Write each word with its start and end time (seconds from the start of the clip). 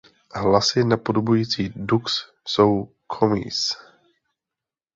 Hlasy 0.35 0.83
napodobující 0.83 1.73
dux 1.75 2.31
jsou 2.47 2.91
"comes". 3.19 3.77